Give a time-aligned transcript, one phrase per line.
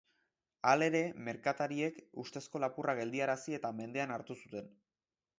[0.69, 4.73] Halere, merkatariek ustezko lapurra geldiarazi eta mendean hartu zuten.